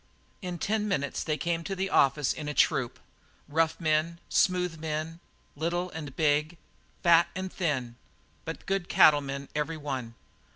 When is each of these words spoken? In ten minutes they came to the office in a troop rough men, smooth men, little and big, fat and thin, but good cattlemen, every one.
In 0.41 0.57
ten 0.57 0.87
minutes 0.87 1.23
they 1.23 1.37
came 1.37 1.63
to 1.63 1.75
the 1.75 1.91
office 1.91 2.33
in 2.33 2.47
a 2.49 2.55
troop 2.55 2.97
rough 3.47 3.79
men, 3.79 4.19
smooth 4.29 4.79
men, 4.79 5.19
little 5.55 5.91
and 5.91 6.15
big, 6.15 6.57
fat 7.03 7.27
and 7.35 7.53
thin, 7.53 7.97
but 8.43 8.65
good 8.65 8.89
cattlemen, 8.89 9.47
every 9.53 9.77
one. 9.77 10.15